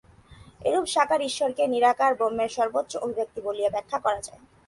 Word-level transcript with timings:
এরূপ 0.65 0.85
সাকার 0.87 1.21
ঈশ্বরকে 1.29 1.63
নিরাকার 1.67 2.11
ব্রহ্মেরই 2.19 2.55
সর্বোচ্চ 2.57 2.91
অভিব্যক্তি 2.97 3.39
বলিয়া 3.47 3.73
ব্যাখ্যা 3.75 3.99
করা 4.05 4.19
যায়। 4.27 4.41